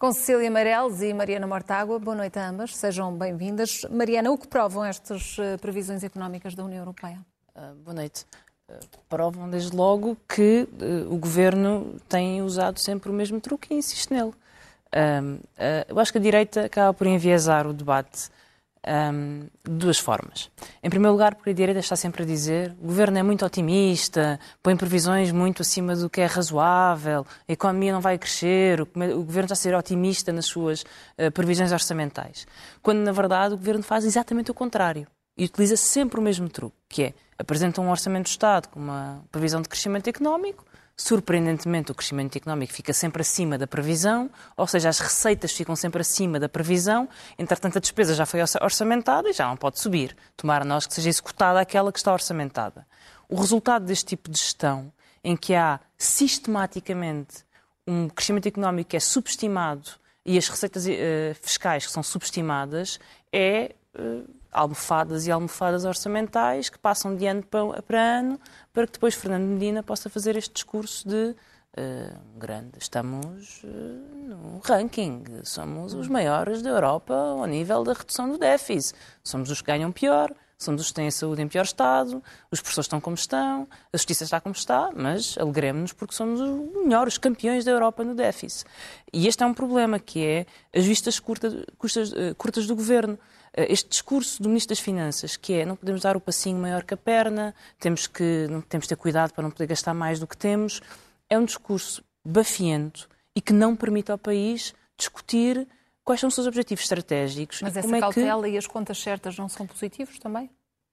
[0.00, 3.82] Com Cecília Meireles e Mariana Mortágua, boa noite a ambas, sejam bem-vindas.
[3.90, 7.18] Mariana, o que provam estas eh, previsões económicas da União Europeia?
[7.54, 8.24] Uh, boa noite.
[8.66, 8.78] Uh,
[9.10, 14.10] provam desde logo que uh, o governo tem usado sempre o mesmo truque e insiste
[14.10, 14.32] nele.
[15.86, 18.30] eu acho que a direita acaba por enviesar o debate
[18.86, 20.50] um, de duas formas.
[20.82, 24.38] Em primeiro lugar, porque a direita está sempre a dizer o governo é muito otimista,
[24.62, 29.24] põe previsões muito acima do que é razoável, a economia não vai crescer, o, o
[29.24, 32.46] governo está a ser otimista nas suas uh, previsões orçamentais.
[32.82, 36.76] Quando, na verdade, o governo faz exatamente o contrário e utiliza sempre o mesmo truque,
[36.88, 40.64] que é apresenta um orçamento do Estado com uma previsão de crescimento económico,
[41.00, 46.02] surpreendentemente, o crescimento económico fica sempre acima da previsão, ou seja, as receitas ficam sempre
[46.02, 50.14] acima da previsão, entretanto, a despesa já foi orçamentada e já não pode subir.
[50.36, 52.86] Tomara nós que seja executada aquela que está orçamentada.
[53.30, 54.92] O resultado deste tipo de gestão,
[55.24, 57.46] em que há sistematicamente
[57.86, 59.92] um crescimento económico que é subestimado
[60.24, 60.90] e as receitas uh,
[61.40, 63.00] fiscais que são subestimadas,
[63.32, 63.74] é.
[63.98, 67.44] Uh, almofadas e almofadas orçamentais que passam de ano
[67.86, 68.40] para ano
[68.72, 71.34] para que depois Fernando Medina possa fazer este discurso de
[71.76, 73.68] uh, grande, estamos uh,
[74.28, 79.60] no ranking, somos os maiores da Europa ao nível da redução do déficit, somos os
[79.60, 83.00] que ganham pior, somos os que têm a saúde em pior estado, os professores estão
[83.00, 87.70] como estão, a justiça está como está, mas alegremos-nos porque somos os melhores, campeões da
[87.70, 88.68] Europa no déficit.
[89.12, 93.18] E este é um problema, que é as vistas uh, curtas do governo.
[93.54, 96.84] Eh, este discurso do Ministro das Finanças, que é não podemos dar o passinho maior
[96.84, 100.26] que a perna, temos que temos que ter cuidado para não poder gastar mais do
[100.26, 100.80] que temos,
[101.28, 105.66] é um discurso bafiento e que não permite ao país discutir
[106.04, 107.62] quais são os seus objetivos estratégicos.
[107.62, 108.50] Mas essa é cautela que...
[108.50, 110.50] e as contas certas não são positivos também?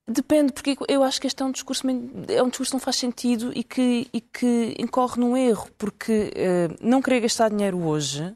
[0.10, 1.86] Depende, porque eu acho que este é um discurso,
[2.30, 6.32] é um discurso que não faz sentido e que, e que incorre num erro, porque
[6.32, 8.34] uh, não querer gastar dinheiro hoje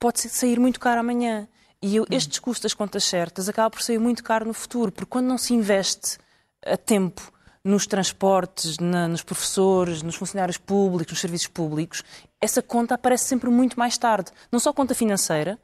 [0.00, 1.48] pode sair muito caro amanhã.
[1.82, 5.10] E eu, este discurso das contas certas acaba por sair muito caro no futuro, porque
[5.10, 6.18] quando não se investe
[6.64, 7.32] a tempo
[7.62, 12.02] nos transportes, na, nos professores, nos funcionários públicos, nos serviços públicos,
[12.40, 14.30] essa conta aparece sempre muito mais tarde.
[14.50, 15.58] Não só conta financeira,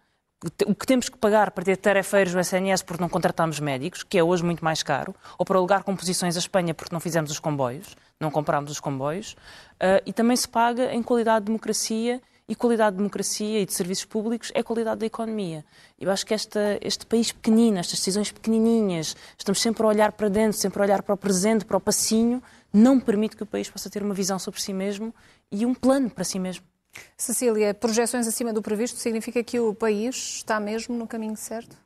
[0.67, 4.19] o que temos que pagar para ter tarefeiros do SNS porque não contratamos médicos, que
[4.19, 7.39] é hoje muito mais caro, ou para alugar composições à Espanha porque não fizemos os
[7.39, 9.35] comboios, não comprámos os comboios,
[9.75, 13.73] uh, e também se paga em qualidade de democracia e qualidade de democracia e de
[13.73, 15.65] serviços públicos é qualidade da economia.
[15.99, 20.29] Eu acho que esta, este país pequenino, estas decisões pequenininhas, estamos sempre a olhar para
[20.29, 22.43] dentro, sempre a olhar para o presente, para o passinho,
[22.73, 25.15] não permite que o país possa ter uma visão sobre si mesmo
[25.51, 26.65] e um plano para si mesmo.
[27.17, 31.77] Cecília, projeções acima do previsto significa que o país está mesmo no caminho certo?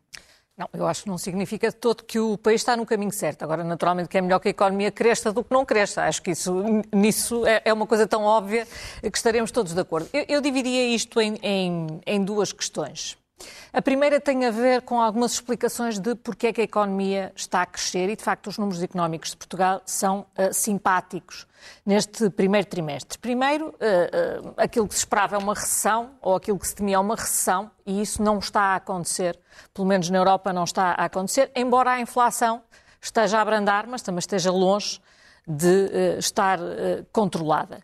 [0.56, 3.42] Não, eu acho que não significa todo que o país está no caminho certo.
[3.42, 6.04] Agora, naturalmente, que é melhor que a economia cresça do que não cresça.
[6.04, 8.66] Acho que isso, nisso é, é uma coisa tão óbvia
[9.02, 10.08] que estaremos todos de acordo.
[10.14, 13.18] Eu, eu dividia isto em, em, em duas questões.
[13.72, 17.60] A primeira tem a ver com algumas explicações de porque é que a economia está
[17.60, 21.46] a crescer e, de facto, os números económicos de Portugal são uh, simpáticos
[21.84, 23.18] neste primeiro trimestre.
[23.18, 26.96] Primeiro, uh, uh, aquilo que se esperava é uma recessão, ou aquilo que se temia
[26.96, 29.38] é uma recessão, e isso não está a acontecer,
[29.74, 32.62] pelo menos na Europa não está a acontecer, embora a inflação
[33.02, 35.00] esteja a abrandar, mas também esteja longe
[35.46, 36.58] de estar
[37.12, 37.80] controlada.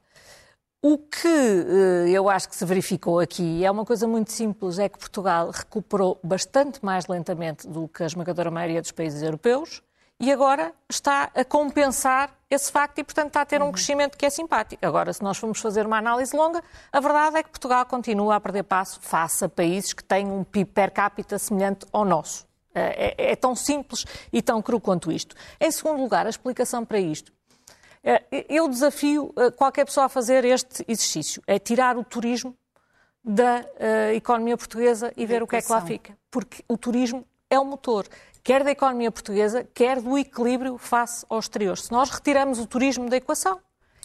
[0.85, 4.89] O que uh, eu acho que se verificou aqui é uma coisa muito simples, é
[4.89, 9.81] que Portugal recuperou bastante mais lentamente do que a esmagadora maioria dos países europeus
[10.19, 13.73] e agora está a compensar esse facto e, portanto, está a ter um uhum.
[13.73, 14.85] crescimento que é simpático.
[14.85, 16.61] Agora, se nós formos fazer uma análise longa,
[16.91, 20.43] a verdade é que Portugal continua a perder passo face a países que têm um
[20.43, 22.45] PIB per capita semelhante ao nosso.
[22.75, 25.37] Eh, é, é tão simples e tão cru quanto isto.
[25.61, 27.33] Em segundo lugar, a explicação para isto
[28.49, 32.57] eu desafio eh, qualquer pessoa a fazer este exercício, é tirar o turismo
[33.25, 36.19] da uh, economia portuguesa e ver o que é que lá fica.
[36.29, 38.09] Porque o turismo é o motor,
[38.43, 41.79] quer da economia portuguesa, quer do equilíbrio face ao exterior.
[41.79, 43.61] Se nós retiramos o turismo da equação,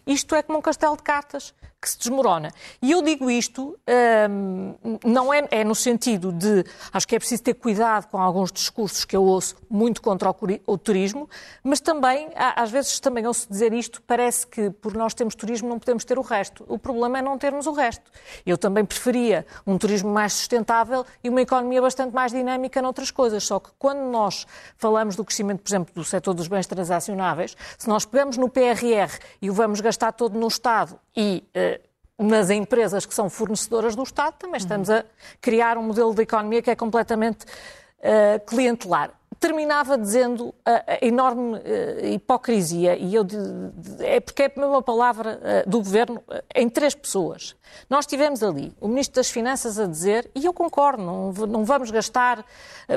[0.05, 2.51] isto é como um castelo de cartas que se desmorona.
[2.81, 3.77] E eu digo isto,
[4.29, 8.51] hum, não é, é, no sentido de, acho que é preciso ter cuidado com alguns
[8.51, 10.33] discursos que eu ouço muito contra
[10.65, 11.29] o, turismo,
[11.63, 15.77] mas também, às vezes também ouço dizer isto, parece que por nós termos turismo não
[15.77, 16.65] podemos ter o resto.
[16.67, 18.11] O problema é não termos o resto.
[18.45, 23.43] Eu também preferia um turismo mais sustentável e uma economia bastante mais dinâmica noutras coisas,
[23.43, 24.47] só que quando nós
[24.77, 29.19] falamos do crescimento, por exemplo, do setor dos bens transacionáveis, se nós pegamos no PRR
[29.41, 31.76] e o vamos gastar todo no Estado e uh,
[32.17, 35.05] nas empresas que são fornecedoras do Estado, também estamos a
[35.39, 39.11] criar um modelo de economia que é completamente uh, clientelar.
[39.39, 44.59] terminava dizendo a, a enorme uh, hipocrisia, e eu de, de, é porque é a
[44.59, 46.23] mesma palavra uh, do governo
[46.55, 47.55] em três pessoas.
[47.89, 51.91] Nós tivemos ali o Ministro das Finanças a dizer, e eu concordo, não, não vamos
[51.91, 52.45] gastar,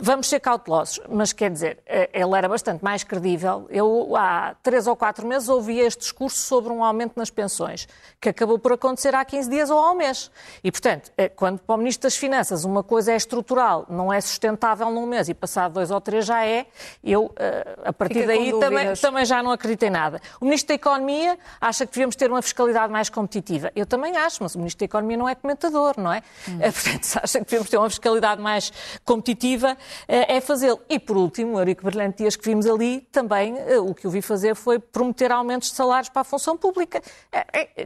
[0.02, 1.78] vamos ser cautelosos, mas quer dizer,
[2.12, 3.66] ele era bastante mais credível.
[3.70, 7.88] Eu há três ou quatro meses ouvi este discurso sobre um aumento nas pensões,
[8.20, 10.30] que acabou por acontecer há 15 dias ou há um mês.
[10.62, 14.90] E, portanto, quando para o Ministro das Finanças uma coisa é estrutural, não é sustentável
[14.90, 16.66] num mês e passado dois ou três já é,
[17.02, 20.20] eu, eh, a partir Fica daí, também, também já não acredito em nada.
[20.40, 23.72] O Ministro da Economia acha que devemos ter uma fiscalidade mais competitiva.
[23.74, 26.22] Eu também acho, mas o Ministro da Economia não é comentador, não é?
[26.48, 26.58] Hum.
[26.60, 28.72] Eh, portanto, se acha que devemos ter uma fiscalidade mais
[29.04, 29.76] competitiva,
[30.06, 30.80] eh, é fazê-lo.
[30.88, 34.22] E, por último, o Eurico Brilhante Dias que vimos ali, também o que eu vi
[34.22, 37.02] fazer foi prometer aumentos de salários para a função pública.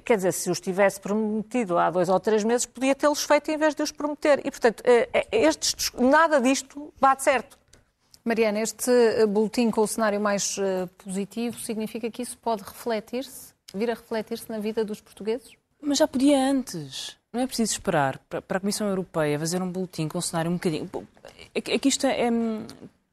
[0.05, 3.57] Quer dizer, se os tivesse prometido há dois ou três meses, podia tê-los feito em
[3.57, 4.41] vez de os prometer.
[4.45, 4.83] E, portanto,
[5.31, 7.59] estes, nada disto bate certo.
[8.25, 10.57] Mariana, este eh, boletim com o cenário mais
[10.97, 15.53] positivo significa que isso pode refletir-se, vir a refletir-se na vida dos portugueses?
[15.85, 17.17] Mas já podia antes.
[17.33, 20.55] Não é preciso esperar para a Comissão Europeia fazer um boletim com um cenário um
[20.55, 20.89] bocadinho.
[21.55, 22.31] É que é isto é, é,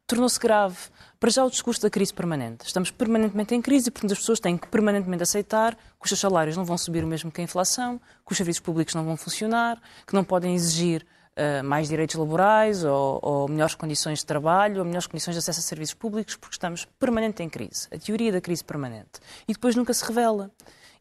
[0.08, 0.78] tornou-se grave.
[1.20, 2.66] Para já o discurso da crise permanente.
[2.66, 6.20] Estamos permanentemente em crise e, portanto, as pessoas têm que permanentemente aceitar que os seus
[6.20, 9.18] salários não vão subir o mesmo que a inflação, que os serviços públicos não vão
[9.18, 11.06] funcionar, que não podem exigir
[11.38, 15.60] uh, mais direitos laborais ou, ou, melhores condições de trabalho ou melhores condições de acesso
[15.60, 17.88] a serviços públicos, porque estamos permanente em crise.
[17.92, 19.20] A teoria da crise permanente.
[19.48, 20.50] E depois nunca se revela.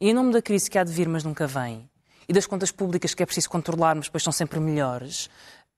[0.00, 1.88] E em nome da crise que há de vir, mas nunca vem,
[2.26, 5.26] e das contas públicas que é preciso controlar, mas depois são sempre melhores,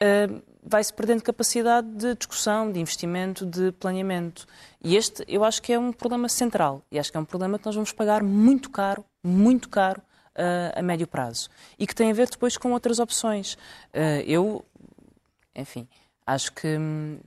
[0.01, 4.47] uh, vai-se perdendo capacidade de discussão, de investimento, de planeamento.
[4.81, 6.83] E este, eu acho que é um problema central.
[6.91, 10.01] E acho que é um problema que nós vamos pagar muito caro, muito caro,
[10.37, 11.49] uh, a médio prazo.
[11.79, 13.55] E que tem a ver depois com outras opções.
[13.95, 14.65] Uh, eu,
[15.55, 15.89] enfim,
[16.27, 17.19] acho que hum,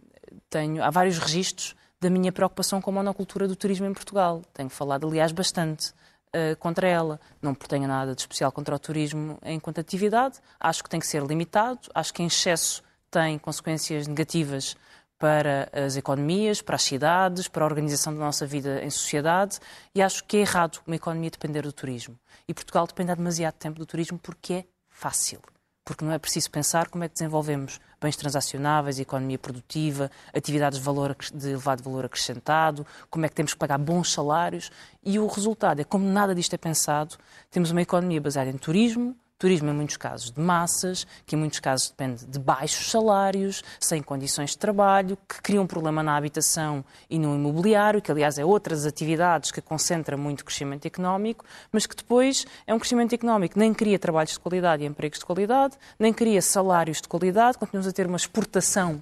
[0.49, 0.83] tenho.
[0.83, 4.41] Há vários registros da minha preocupação com a monocultura do turismo em Portugal.
[4.53, 5.93] Tenho falado, aliás, bastante
[6.35, 7.19] uh, contra ela.
[7.41, 10.39] Não tenho nada de especial contra o turismo enquanto atividade.
[10.59, 11.79] Acho que tem que ser limitado.
[11.93, 14.75] Acho que em excesso tem consequências negativas
[15.17, 19.59] para as economias, para as cidades, para a organização da nossa vida em sociedade
[19.93, 22.19] e acho que é errado uma economia depender do turismo.
[22.47, 25.39] E Portugal depende há demasiado tempo do turismo porque é fácil.
[25.85, 30.83] Porque não é preciso pensar como é que desenvolvemos bens transacionáveis, economia produtiva, atividades de,
[30.83, 34.71] valor, de elevado valor acrescentado, como é que temos que pagar bons salários.
[35.03, 37.15] E o resultado é, como nada disto é pensado,
[37.51, 41.59] temos uma economia baseada em turismo, Turismo, em muitos casos, de massas, que em muitos
[41.59, 46.85] casos depende de baixos salários, sem condições de trabalho, que cria um problema na habitação
[47.09, 51.95] e no imobiliário, que aliás é outras atividades que concentra muito crescimento económico, mas que
[51.95, 55.75] depois é um crescimento económico que nem cria trabalhos de qualidade e empregos de qualidade,
[55.99, 59.01] nem cria salários de qualidade, continuamos a ter uma exportação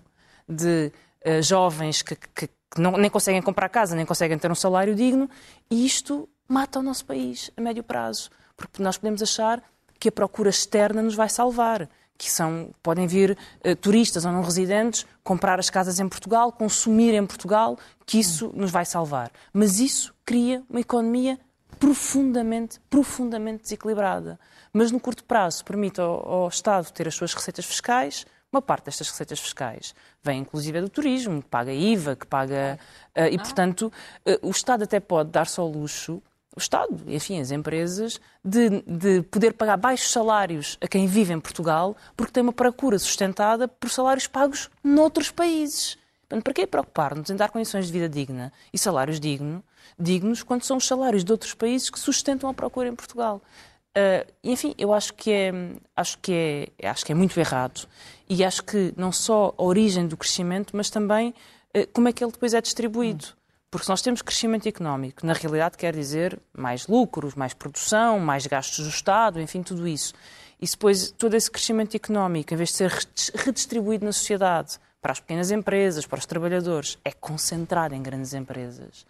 [0.50, 0.92] de
[1.26, 4.96] uh, jovens que, que, que não, nem conseguem comprar casa, nem conseguem ter um salário
[4.96, 5.30] digno,
[5.70, 8.32] e isto mata o nosso país a médio prazo.
[8.56, 9.64] Porque nós podemos achar
[10.04, 11.90] que a procura externa nos vai salvar.
[12.18, 17.14] Que são, podem vir uh, turistas ou não residentes comprar as casas em Portugal, consumir
[17.14, 19.32] em Portugal, que isso nos vai salvar.
[19.54, 21.40] Mas isso cria uma economia
[21.80, 24.38] profundamente, profundamente desequilibrada.
[24.74, 28.86] Mas no curto prazo permite ao, ao Estado ter as suas receitas fiscais, uma parte
[28.86, 32.78] destas receitas fiscais vem inclusive do turismo, que paga IVA, que paga.
[33.18, 33.92] Uh, e, portanto,
[34.28, 36.22] uh, o Estado até pode dar-se ao luxo
[36.56, 41.40] o Estado, enfim, as empresas, de, de, poder pagar baixos salários a quem vive em
[41.40, 45.98] Portugal, porque tem uma procura sustentada por salários pagos noutros países.
[46.22, 49.64] Portanto, para que preocupar-nos em dar condições de vida digna e salários digno,
[50.00, 53.42] dignos quando são os salários de outros países que sustentam a procura em Portugal?
[53.96, 55.52] Uh, enfim, eu acho que, é,
[55.96, 57.88] acho, que é, acho que é muito errado
[58.28, 62.24] e acho que não só a origem do crescimento, mas também uh, como é que
[62.24, 63.26] ele depois é distribuído.
[63.74, 68.46] Porque se nós temos crescimento económico, na realidade quer dizer mais lucros, mais produção, mais
[68.46, 70.14] gastos do Estado, enfim, tudo isso.
[70.62, 72.92] E depois todo esse crescimento económico, em vez de ser
[73.34, 79.08] redistribuído na sociedade, para as pequenas empresas, para os trabalhadores, é concentrado em grandes empresas,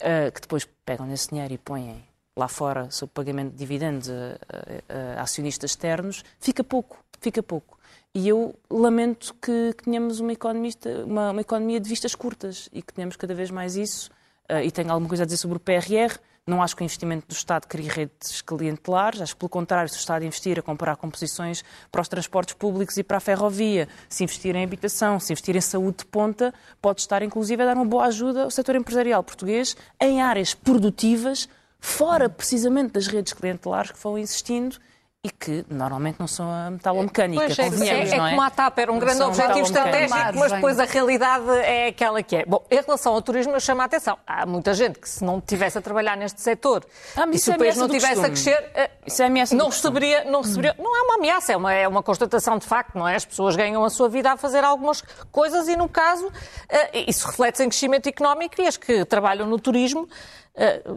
[0.00, 2.04] uh, que depois pegam nesse dinheiro e põem
[2.36, 7.78] lá fora, sob pagamento de dividendos a, a, a acionistas externos, fica pouco, fica pouco.
[8.12, 12.82] E eu lamento que, que tenhamos uma, economista, uma, uma, economia de vistas curtas e
[12.82, 14.10] que tenhamos cada vez mais isso.
[14.50, 16.18] Uh, e tenho alguma coisa a dizer sobre o PRR.
[16.44, 19.96] Não acho que o investimento do Estado crie redes clientelares, acho que, pelo contrário, se
[19.96, 21.62] o Estado investir a comprar composições
[21.92, 25.60] para os transportes públicos e para a ferrovia, se investir em habitação, se investir em
[25.60, 26.52] saúde de ponta,
[26.82, 31.48] pode estar, inclusive, a dar uma boa ajuda ao setor empresarial português em áreas produtivas,
[31.78, 34.76] fora precisamente das redes clientelares que vão existindo
[35.22, 38.28] e que normalmente não são a metalomecânica, pois é, convenhamos, é, não é?
[38.28, 38.30] é?
[38.30, 42.22] como a TAP era um Não grande objetivo estratégico, mas depois a realidade é aquela
[42.22, 42.46] que é.
[42.46, 44.16] Bom, em relação ao turismo, eu chamo a atenção.
[44.26, 47.54] Há muita gente que se não tivesse a trabalhar neste setor Ah, e se é
[47.54, 50.74] o país não do tivesse a crescer, eh, Isso é ameaça não receberia, não receberia.
[50.78, 53.14] Não é uma ameaça, é uma, é uma constatação de facto, não é?
[53.14, 56.32] As pessoas ganham a sua vida a fazer algumas coisas e, no caso,
[56.66, 60.08] eh, isso reflete-se em crescimento económico e as que trabalham no turismo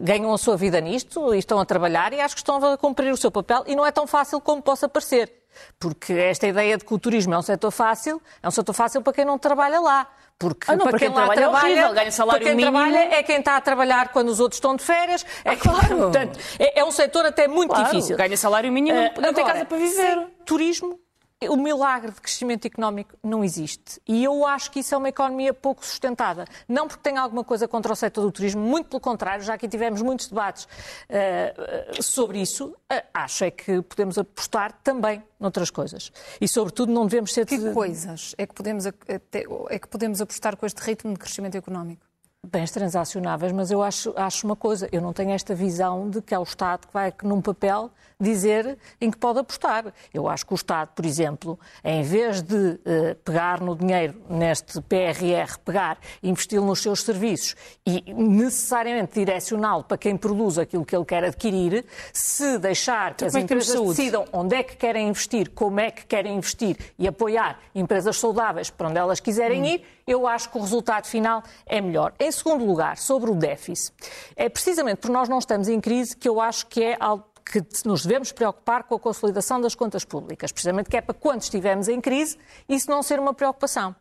[0.00, 3.12] ganham a sua vida nisto e estão a trabalhar e acho que estão a cumprir
[3.12, 5.32] o seu papel e não é tão fácil como possa parecer.
[5.78, 9.00] Porque esta ideia de que o turismo é um setor fácil, é um setor fácil
[9.02, 10.06] para quem não trabalha lá.
[10.36, 12.76] Porque Ah, não, para quem trabalha é horrível, ganha salário para quem mínimo.
[12.76, 15.24] trabalha é quem está a trabalhar quando os outros estão de férias.
[15.44, 15.96] É claro.
[15.96, 18.16] Portanto, é, é um setor até muito Claro, difícil.
[18.16, 19.94] Ganha salário mínimo, Eh, não tem agora, casa para viver.
[19.94, 20.98] sem Turismo,
[21.42, 24.00] o milagre de crescimento económico não existe.
[24.06, 26.44] E eu acho que isso é uma economia pouco sustentada.
[26.68, 29.68] Não porque tenha alguma coisa contra o setor do turismo, muito pelo contrário, já aqui
[29.68, 30.66] tivemos muitos debates
[31.08, 31.54] eh,
[32.00, 32.74] sobre isso.
[32.88, 36.10] Eh, acho é que podemos apostar também noutras coisas.
[36.40, 37.46] E, sobretudo, não devemos ser...
[37.46, 42.03] Que coisas é que, podemos, é que podemos apostar com este ritmo de crescimento económico?
[42.50, 46.34] Bens transacionáveis, mas eu acho, acho uma coisa, eu não tenho esta visão de que
[46.34, 49.92] é o Estado que vai, num papel, dizer em que pode apostar.
[50.12, 54.80] Eu acho que o Estado, por exemplo, em vez de eh, pegar no dinheiro neste
[54.82, 61.04] PRR, pegar investi-lo nos seus serviços e necessariamente direcioná-lo para quem produz aquilo que ele
[61.04, 63.96] quer adquirir, se deixar que Então as como é que empresas saúde?
[63.96, 68.70] decidam onde é que querem investir, como é que querem investir e apoiar empresas saudáveis
[68.70, 69.66] para onde elas quiserem Hum.
[69.66, 72.12] ir, eu acho que o resultado final é melhor.
[72.20, 73.94] Em segundo lugar, sobre o déficit,
[74.36, 77.62] é precisamente porque nós não estamos em crise que eu acho que é algo que
[77.84, 81.88] nos devemos preocupar com a consolidação das contas públicas, precisamente que é para quando estivermos
[81.88, 82.38] em crise
[82.68, 83.94] isso não ser uma preocupação.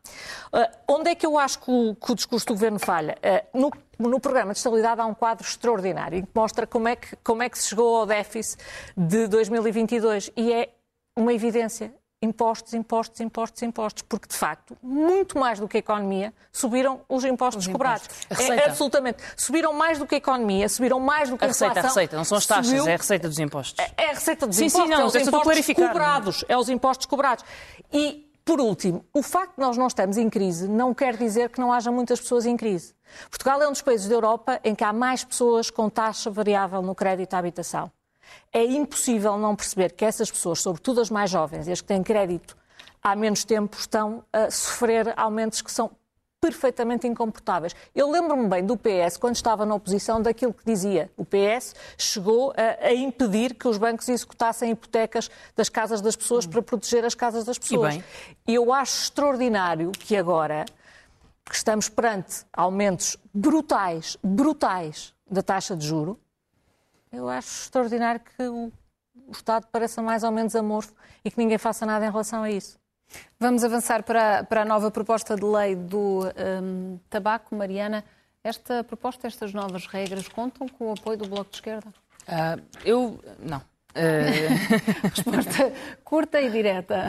[0.52, 3.18] Ah, onde é que eu acho que o, que o discurso do Governo falha?
[3.22, 7.16] Ah, no, no programa de estabilidade há um quadro extraordinário que mostra como é que,
[7.18, 8.64] como é que se chegou ao déficit
[8.96, 10.70] de 2022 e é
[11.18, 11.94] uma evidência.
[12.24, 17.26] Impostos, impostos, impostos, impostos, porque de facto, muito mais do que a economia, subiram os
[17.26, 18.08] impostos cobrados.
[18.30, 18.62] A receita.
[18.62, 19.22] É, absolutamente.
[19.36, 22.16] Subiram mais do que a economia, subiram mais do que a, A receita, a receita,
[22.16, 23.86] não são as taxas, Subiu- é a receita dos impostos.
[23.98, 25.88] é a receita dos Sim, sim, impostos, não, é os é impostos clarificar.
[25.90, 27.44] cobrados, é os impostos cobrados.
[27.92, 31.60] E, por último, o facto de nós não estamos em crise não quer dizer que
[31.60, 32.94] não haja muitas pessoas em crise.
[33.30, 36.82] Portugal é um dos países da Europa em que há mais pessoas com taxa variável
[36.82, 37.92] no crédito à habitação.
[38.52, 42.04] É impossível não perceber que essas pessoas, sobretudo as mais jovens e as que têm
[42.04, 42.58] crédito
[43.02, 45.92] há menos tempo, estão a sofrer aumentos que são
[46.44, 47.74] perfeitamente incomportáveis.
[47.96, 51.10] Eu lembro-me bem do PS, quando estava na oposição, daquilo que dizia.
[51.16, 56.46] O PS chegou a, a impedir que os bancos executassem hipotecas das casas das pessoas
[56.46, 57.98] para proteger as casas das pessoas.
[58.46, 60.66] E eu acho extraordinário que agora
[61.46, 66.20] que estamos perante aumentos brutais, brutais da taxa de juro,
[67.14, 68.72] eu acho extraordinário que o,
[69.28, 70.94] o Estado pareça mais ou menos amorfo
[71.24, 72.78] e que ninguém faça nada em relação a isso.
[73.40, 76.22] Vamos avançar para, para a nova proposta de lei do
[76.64, 77.56] hum, tabaco.
[77.56, 78.04] Mariana,
[78.44, 81.94] esta proposta, estas novas regras, contam com o apoio do Bloco de Esquerda?
[82.28, 83.20] Ah, eu.
[83.40, 83.62] Não.
[83.96, 85.72] Ah, Resposta
[86.04, 87.06] curta e direta.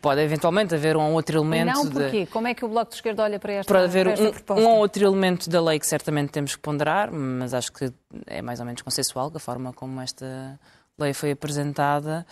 [0.00, 1.66] pode eventualmente haver um ou outro elemento.
[1.74, 2.26] Não, de- porquê?
[2.26, 4.32] Como é que o Bloco de Esquerda olha para esta, Pode haver para esta um,
[4.32, 4.62] proposta?
[4.62, 7.92] um ou outro elemento da lei que certamente temos que ponderar, mas acho que
[8.26, 10.58] é mais ou menos consensual que a forma como esta
[10.98, 12.24] lei foi apresentada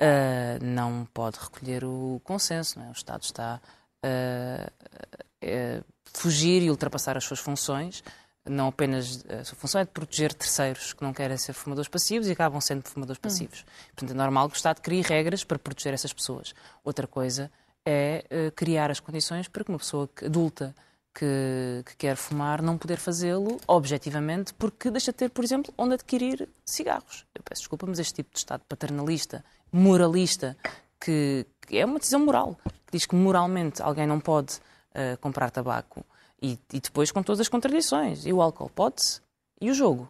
[0.00, 2.78] ah, não pode recolher o consenso.
[2.80, 2.88] É?
[2.88, 3.60] O Estado está
[4.04, 8.02] a fugir e ultrapassar as suas funções.
[8.48, 12.28] Não apenas a sua função é de proteger terceiros que não querem ser fumadores passivos
[12.28, 13.64] e acabam sendo fumadores passivos.
[13.94, 16.54] Portanto, é normal que o Estado crie regras para proteger essas pessoas.
[16.84, 17.50] Outra coisa
[17.84, 20.74] é eh, criar as condições para que uma pessoa adulta
[21.14, 25.94] que, que quer fumar não poder fazê-lo objetivamente porque deixa de ter, por exemplo, onde
[25.94, 27.26] adquirir cigarros.
[27.34, 30.56] Eu peço desculpa, mas este tipo de Estado paternalista, moralista,
[31.00, 34.60] que, que é uma decisão moral, que diz que moralmente alguém não pode
[34.94, 36.04] eh, comprar tabaco
[36.40, 38.24] e, e depois com todas as contradições.
[38.26, 39.20] E o álcool pode-se?
[39.60, 40.08] E o jogo?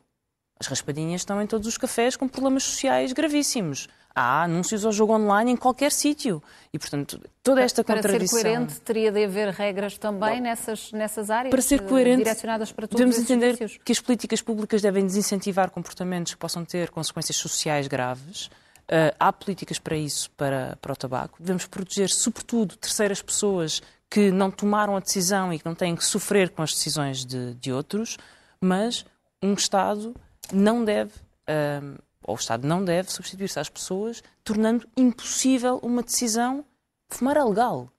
[0.60, 3.88] As raspadinhas estão em todos os cafés com problemas sociais gravíssimos.
[4.14, 6.42] Há anúncios ao jogo online em qualquer sítio.
[6.72, 8.42] E, portanto, toda esta para ser contradição...
[8.42, 12.98] coerente, teria de haver regras também nessas, nessas áreas Para ser coerente, direcionadas para todos
[12.98, 18.46] devemos entender que as políticas públicas devem desincentivar comportamentos que possam ter consequências sociais graves.
[18.90, 21.36] Uh, há políticas para isso, para, para o tabaco.
[21.38, 26.04] Devemos proteger, sobretudo, terceiras pessoas que não tomaram a decisão e que não têm que
[26.04, 28.16] sofrer com as decisões de, de outros,
[28.60, 29.04] mas
[29.42, 30.14] um Estado
[30.52, 36.64] não deve, uh, ou o Estado não deve substituir-se às pessoas, tornando impossível uma decisão.
[37.08, 37.90] Fumar é legal.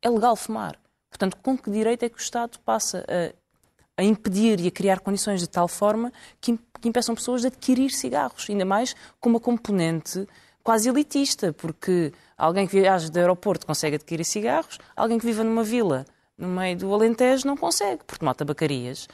[0.00, 0.78] É legal fumar.
[1.10, 3.34] Portanto, com que direito é que o Estado passa a
[3.98, 7.90] a impedir e a criar condições de tal forma que, que impeçam pessoas de adquirir
[7.90, 10.24] cigarros, ainda mais com uma componente
[10.68, 15.64] quase elitista, porque alguém que viaja do aeroporto consegue adquirir cigarros, alguém que viva numa
[15.64, 16.04] vila
[16.36, 19.08] no meio do Alentejo não consegue, porque não tabacarias,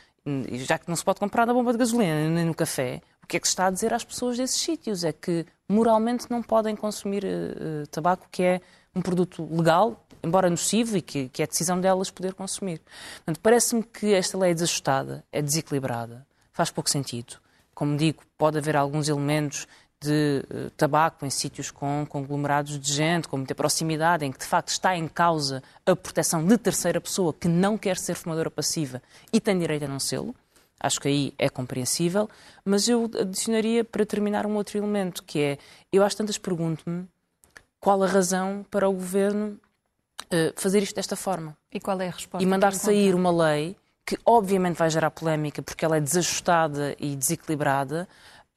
[0.51, 3.37] já que não se pode comprar na bomba de gasolina nem no café, o que
[3.37, 5.05] é que se está a dizer às pessoas desses sítios?
[5.05, 8.61] É que moralmente não podem consumir uh, tabaco, que é
[8.93, 12.83] um produto legal, embora nocivo, e que, que é decisão delas poder consumir.
[13.41, 17.37] Parece-me que esta lei é desajustada, é desequilibrada, faz pouco sentido.
[17.73, 19.69] Como digo, pode haver alguns elementos
[20.05, 24.45] de uh, tabaco em sítios com conglomerados de gente, com muita proximidade, em que de
[24.45, 29.03] facto está em causa a proteção de terceira pessoa que não quer ser fumadora passiva
[29.33, 30.35] e tem direito a não sê-lo.
[30.79, 32.29] Acho que aí é compreensível,
[32.65, 35.59] mas eu adicionaria para terminar um outro elemento, que é,
[35.91, 37.07] eu às tantas pergunto-me
[37.81, 39.59] qual a razão para o governo
[40.25, 41.57] uh, fazer isto desta forma.
[41.73, 42.43] E qual é a resposta?
[42.43, 47.17] E mandar sair uma lei que obviamente vai gerar polémica porque ela é desajustada e
[47.17, 48.07] desequilibrada,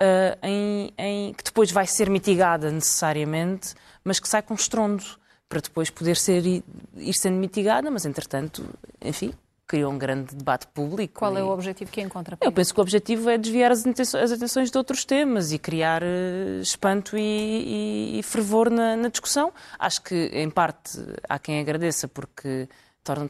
[0.02, 3.74] uh, em, em, que depois vai ser mitigada necessariamente,
[4.04, 5.04] mas que sai com estrondo
[5.50, 8.66] para depois poder ser ir sendo mitigada, mas entretanto,
[9.02, 9.34] enfim,
[9.68, 11.20] criou um grande debate público.
[11.20, 12.38] Qual é o objetivo que encontra?
[12.42, 16.02] Eu penso que o objetivo é desviar as, as atenções de outros temas e criar
[16.02, 19.52] uh, espanto e, e, e fervor na, na, discussão.
[19.78, 22.70] Acho que, em parte, há quem agradeça porque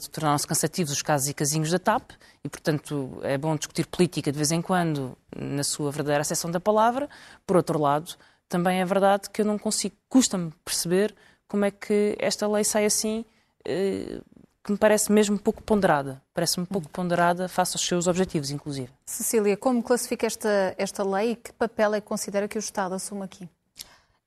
[0.09, 2.11] tornaram-se cansativos os casos e casinhos da TAP
[2.43, 6.59] e, portanto, é bom discutir política de vez em quando, na sua verdadeira acessão da
[6.59, 7.09] palavra.
[7.45, 8.15] Por outro lado,
[8.49, 11.15] também é verdade que eu não consigo, custa-me perceber
[11.47, 13.25] como é que esta lei sai assim,
[13.65, 14.21] eh,
[14.63, 16.21] que me parece mesmo pouco ponderada.
[16.33, 18.89] Parece-me pouco ponderada face aos seus objetivos, inclusive.
[19.05, 22.93] Cecília, como classifica esta, esta lei e que papel é que considera que o Estado
[22.93, 23.49] assume aqui?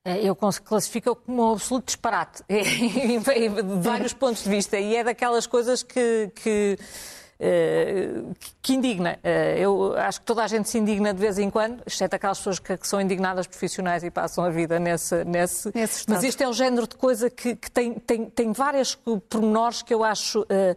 [0.03, 5.45] Eh, eu classifico como um absoluto disparate, de vários pontos de vista, e é daquelas
[5.45, 6.75] coisas que, que,
[7.39, 8.23] eh,
[8.63, 9.19] que indigna.
[9.23, 12.39] Eh, eu acho que toda a gente se indigna de vez em quando, exceto aquelas
[12.39, 15.23] pessoas que, são indignadas profissionais e passam a vida nesse.
[15.23, 18.95] nesse, nesse mas isto é o género de coisa que, que tem, tem, tem várias
[19.29, 20.41] pormenores que eu acho.
[20.41, 20.75] Uh,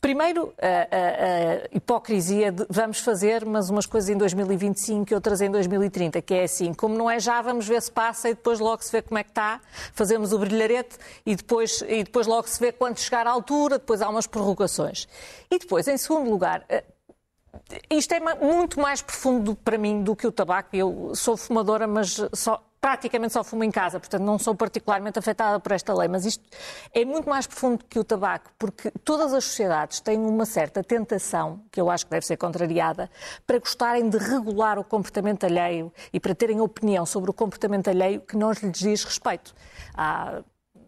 [0.00, 5.42] Primeiro, a, a, a, hipocrisia de vamos fazer, mas umas coisas em 2025 e outras
[5.42, 8.58] em 2030, que é assim, como não é já, vamos ver se passa e depois
[8.58, 9.60] logo se vê como é que está,
[9.92, 10.96] fazemos o brilharete
[11.26, 15.06] e depois, e depois logo se vê quando chegar à altura, depois há umas prorrogações.
[15.50, 16.82] E depois, em segundo lugar, eh,
[17.90, 20.74] isto é muito mais profundo para mim do que o tabaco.
[20.74, 25.60] Eu sou fumadora, mas só, praticamente só fumo em casa, portanto não sou particularmente afetada
[25.60, 26.48] por esta lei, mas isto
[26.94, 31.62] é muito mais profundo que o tabaco, porque todas as sociedades têm uma certa tentação,
[31.70, 33.10] que eu acho que deve ser contrariada,
[33.46, 38.22] para gostarem de regular o comportamento alheio e para terem opinião sobre o comportamento alheio
[38.22, 39.54] que não lhes diz respeito.
[39.94, 40.42] Há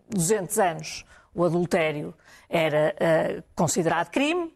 [0.09, 2.15] 200 anos o adultério
[2.49, 4.55] era uh, considerado crime,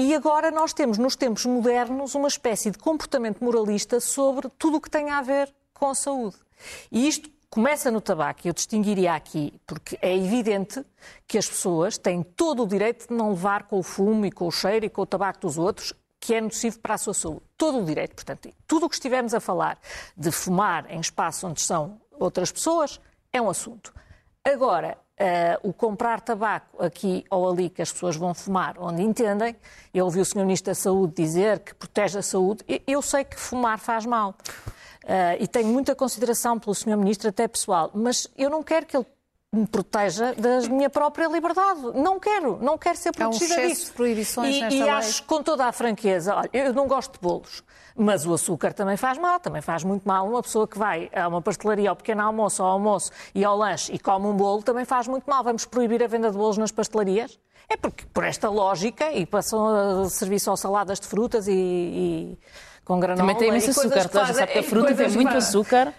[0.00, 4.80] e agora nós temos, nos tempos modernos, uma espécie de comportamento moralista sobre tudo o
[4.80, 6.36] que tem a ver com saúde.
[6.90, 10.84] E isto começa no tabaco, eu distinguiria aqui, porque é evidente
[11.26, 14.46] que as pessoas têm todo o direito de não levar com o fumo e com
[14.46, 17.42] o cheiro e com o tabaco dos outros, que é nocivo para a sua saúde.
[17.56, 18.52] Todo o direito, portanto.
[18.66, 19.78] Tudo o que estivermos a falar
[20.16, 23.00] de fumar em espaços onde são outras pessoas
[23.32, 23.94] é um assunto.
[24.44, 29.56] Agora, uh, o comprar tabaco aqui ou ali que as pessoas vão fumar, onde entendem,
[29.92, 30.40] eu ouvi o Sr.
[30.40, 34.34] Ministro da Saúde dizer que protege a saúde, eu sei que fumar faz mal.
[35.04, 36.96] Uh, e tenho muita consideração pelo Sr.
[36.96, 39.06] Ministro, até pessoal, mas eu não quero que ele
[39.50, 41.80] me proteja da minha própria liberdade.
[41.94, 43.86] Não quero, não quero ser protegida Há um disso.
[43.86, 44.90] De proibições e, nesta e lei.
[44.90, 47.62] acho com toda a franqueza, olha, eu não gosto de bolos.
[47.96, 50.28] Mas o açúcar também faz mal, também faz muito mal.
[50.28, 53.92] Uma pessoa que vai a uma pastelaria ao pequeno almoço, ao almoço e ao lanche
[53.92, 55.42] e come um bolo também faz muito mal.
[55.42, 57.38] Vamos proibir a venda de bolos nas pastelarias?
[57.70, 62.38] É porque, por esta lógica, e passam a servir só saladas de frutas e, e
[62.88, 63.20] com granola.
[63.20, 65.94] Também tem imenso açúcar, toda sabe que a fruta tem muito açúcar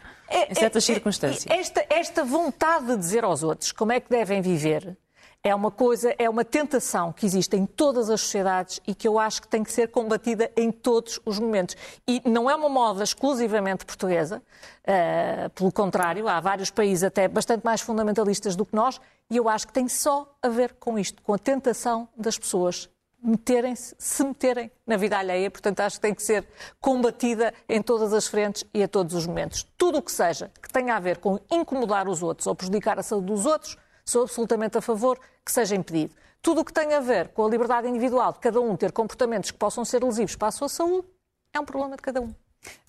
[0.50, 1.46] em certas é, é, circunstâncias.
[1.48, 4.98] Esta, esta vontade de dizer aos outros como é que devem viver
[5.42, 9.18] é uma coisa, é uma tentação que existe em todas as sociedades e que eu
[9.18, 11.78] acho que tem que ser combatida em todos os momentos.
[12.06, 14.42] E não é uma moda exclusivamente portuguesa,
[14.84, 19.00] uh, pelo contrário, há vários países até bastante mais fundamentalistas do que nós,
[19.30, 22.90] e eu acho que tem só a ver com isto, com a tentação das pessoas
[23.22, 26.48] meterem-se, se meterem na vida alheia, portanto acho que tem que ser
[26.80, 29.68] combatida em todas as frentes e a todos os momentos.
[29.78, 33.04] Tudo o que seja que tenha a ver com incomodar os outros ou prejudicar a
[33.04, 36.14] saúde dos outros, sou absolutamente a favor que seja impedido.
[36.42, 39.52] Tudo o que tem a ver com a liberdade individual de cada um ter comportamentos
[39.52, 41.08] que possam ser lesivos para a sua saúde,
[41.54, 42.34] é um problema de cada um.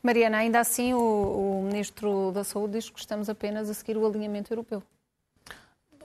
[0.03, 4.07] Mariana, ainda assim o, o Ministro da Saúde diz que estamos apenas a seguir o
[4.07, 4.83] alinhamento europeu.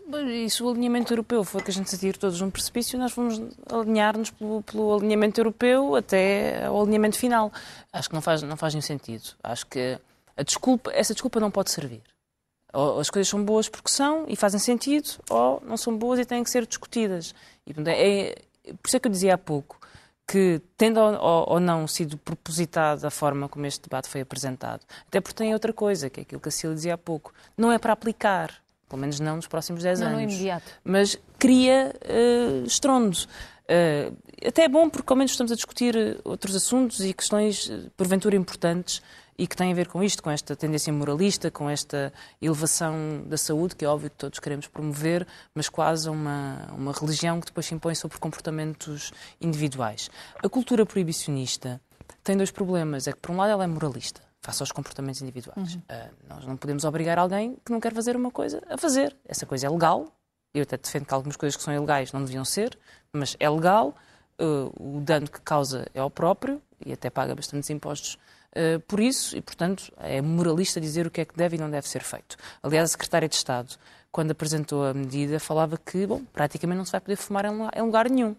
[0.08, 3.12] E se o alinhamento europeu for que a gente se tire todos num precipício, nós
[3.12, 3.42] vamos
[3.72, 7.52] alinhar-nos pelo, pelo, alinhamento europeu até ao alinhamento final.
[7.92, 9.32] Acho que não faz, não faz nenhum sentido.
[9.44, 10.00] Acho que
[10.38, 12.04] a desculpa, essa desculpa não pode servir.
[12.72, 16.26] Ou as coisas são boas porque são e fazem sentido, ou não são boas e
[16.26, 17.34] têm que ser discutidas.
[17.66, 18.36] E, portanto, é,
[18.82, 19.80] por isso é que eu dizia há pouco
[20.28, 25.22] que, tendo ou, ou não sido propositado a forma como este debate foi apresentado, até
[25.22, 27.78] porque tem outra coisa, que é aquilo que a Cília dizia há pouco, não é
[27.78, 30.22] para aplicar, pelo menos não nos próximos 10 não anos.
[30.22, 30.72] Não imediato.
[30.84, 33.18] Mas cria uh, estrondo.
[33.18, 38.36] Uh, até é bom porque, ao menos, estamos a discutir outros assuntos e questões, porventura,
[38.36, 39.02] importantes
[39.38, 43.38] e que têm a ver com isto, com esta tendência moralista, com esta elevação da
[43.38, 47.66] saúde, que é óbvio que todos queremos promover, mas quase uma, uma religião que depois
[47.66, 50.10] se impõe sobre comportamentos individuais.
[50.42, 51.82] A cultura proibicionista
[52.24, 53.08] tem dois problemas.
[53.08, 55.76] É que, por um lado, ela é moralista, face aos comportamentos individuais.
[55.76, 55.82] Uhum.
[55.90, 59.16] Uh, nós não podemos obrigar alguém que não quer fazer uma coisa a fazer.
[59.28, 60.08] Essa coisa é legal.
[60.54, 62.78] Eu até defendo que algumas coisas que são ilegais não deviam ser,
[63.12, 63.96] mas é legal.
[64.40, 68.18] Uh, o dano que causa é ao próprio e até paga bastantes impostos
[68.56, 71.70] eh, por isso, e portanto, é moralista dizer o que é que deve e não
[71.70, 72.38] deve ser feito.
[72.64, 73.76] Aliás, a Secretária de Estado,
[74.12, 78.10] quando apresentou a medida, falava que, bom, praticamente não se vai poder fumar em lugar
[78.10, 78.34] nenhum.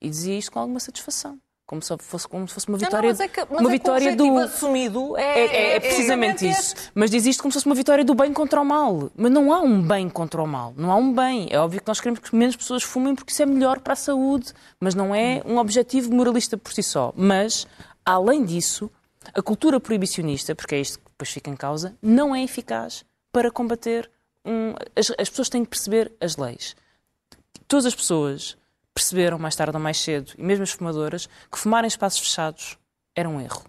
[0.00, 3.18] E dizia isto com alguma satisfação como se fosse, como se fosse uma vitória, não,
[3.18, 6.50] mas é que, mas uma é vitória do assumido é, é, é, é precisamente é
[6.50, 6.74] isso.
[6.94, 9.10] Mas diz isto como se fosse uma vitória do bem contra o mal.
[9.14, 10.72] Mas não há um bem contra o mal.
[10.78, 11.46] Não há um bem.
[11.50, 13.96] É óbvio que nós queremos que menos pessoas fumem porque isso é melhor para a
[13.96, 14.54] saúde.
[14.80, 17.12] Mas não é um objetivo moralista por si só.
[17.14, 17.66] Mas
[18.02, 18.90] além disso,
[19.34, 23.50] a cultura proibicionista, porque é isto que depois fica em causa, não é eficaz para
[23.50, 24.10] combater.
[24.42, 26.74] Um, as, as pessoas têm que perceber as leis.
[27.66, 28.56] Todas as pessoas
[28.98, 32.76] perceberam, mais tarde ou mais cedo, e mesmo as fumadoras, que fumar em espaços fechados
[33.14, 33.62] era um erro.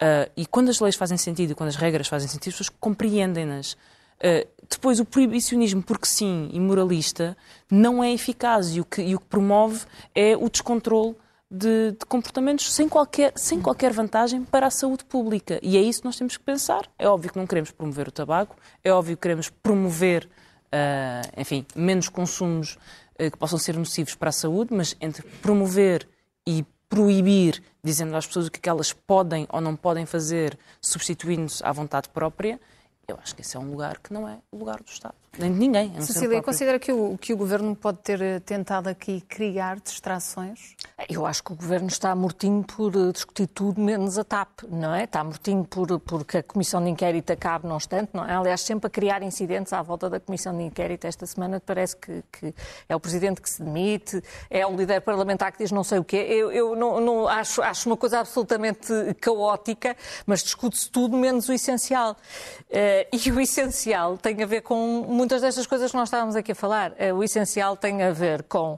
[0.00, 2.76] Uh, e quando as leis fazem sentido e quando as regras fazem sentido, as pessoas
[2.80, 3.72] compreendem-nas.
[3.72, 7.36] Uh, depois, o proibicionismo, porque sim, e moralista,
[7.70, 11.16] não é eficaz e o que, e o que promove é o descontrole
[11.50, 15.60] de, de, comportamentos sem qualquer, sem qualquer vantagem para a saúde pública.
[15.62, 16.88] E é isso que nós temos que pensar.
[16.98, 20.28] É óbvio que não queremos promover o tabaco, é óbvio que queremos promover,
[20.72, 22.78] uh, enfim, menos consumos
[23.30, 26.08] que possam ser nocivos para a saúde, mas entre promover
[26.46, 31.64] e proibir, dizendo às pessoas o que, é elas podem ou não podem fazer, substituindo-se
[31.64, 32.60] à vontade própria,
[33.08, 35.50] eu acho que esse é um lugar que não é o lugar do Estado, nem
[35.52, 36.00] de ninguém.
[36.00, 40.76] Cecília, considera que o, que o Governo pode ter eh, tentado aqui criar distrações?
[41.08, 44.94] Eu acho que o Governo está mortinho por eh, discutir tudo menos a TAP, não
[44.94, 45.04] é?
[45.04, 48.34] Está mortinho por, porque a Comissão de Inquérito acabe, não obstante, não é?
[48.34, 51.06] Aliás, sempre a criar incidentes à volta da Comissão de Inquérito.
[51.06, 52.54] Esta semana parece que, que
[52.86, 56.04] é o Presidente que se demite, é o líder parlamentar que diz não sei o
[56.04, 56.16] quê.
[56.28, 61.54] Eu, eu não, não acho, acho uma coisa absolutamente caótica, mas discute-se tudo menos o
[61.54, 62.12] essencial.
[62.68, 66.50] Uh, e o essencial tem a ver com muitas destas coisas que nós estávamos aqui
[66.50, 66.90] a falar.
[66.92, 68.76] Uh, o essencial tem a ver com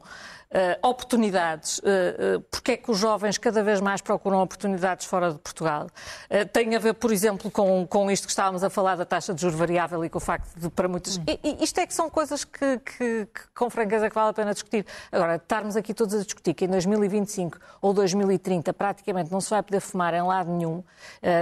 [0.55, 5.33] Uh, oportunidades, uh, uh, porque é que os jovens cada vez mais procuram oportunidades fora
[5.33, 5.89] de Portugal.
[6.31, 9.35] Uh, tem a ver, por exemplo, com, com isto que estávamos a falar da taxa
[9.35, 11.17] de juros variável e com o facto de, para muitos.
[11.27, 14.33] E, e isto é que são coisas que, que, que, com franqueza, que vale a
[14.33, 14.87] pena discutir.
[15.11, 19.61] Agora, estarmos aqui todos a discutir que em 2025 ou 2030 praticamente não se vai
[19.61, 20.85] poder fumar em lado nenhum,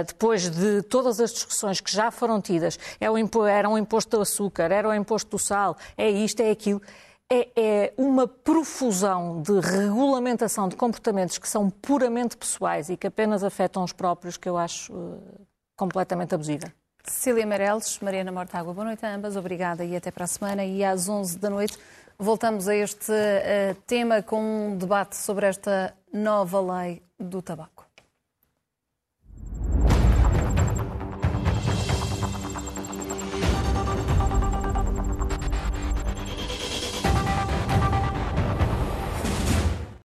[0.07, 4.21] depois de todas as discussões que já foram tidas, é o, era um imposto do
[4.23, 6.81] açúcar, era o imposto do sal, é isto, é aquilo
[7.31, 13.43] é, é, uma profusão de regulamentação de comportamentos que são puramente pessoais e que apenas
[13.43, 16.71] afetam os próprios que eu acho uh, completamente abusiva.
[17.03, 20.63] Cecília Meirelles, Mariana Mortágua, boa noite a ambas, obrigada e até para a semana.
[20.63, 21.77] E às 11 da noite
[22.17, 27.72] voltamos a este uh, tema com um debate sobre esta nova lei do tabaco.